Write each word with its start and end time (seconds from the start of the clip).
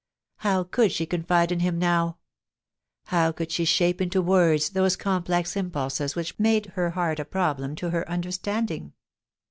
How 0.37 0.63
could 0.63 0.91
she 0.91 1.05
confide 1.05 1.51
in 1.51 1.59
him 1.59 1.77
now? 1.77 2.17
How 3.03 3.31
could 3.31 3.51
she 3.51 3.65
shape 3.65 4.01
into 4.01 4.19
words 4.19 4.71
those 4.71 4.95
complex 4.95 5.55
impulses 5.55 6.15
which 6.15 6.39
made 6.39 6.65
her 6.73 6.89
heart 6.89 7.19
a 7.19 7.23
pro 7.25 7.53
blem 7.53 7.77
to 7.77 7.91
her 7.91 8.09
understanding 8.09 8.93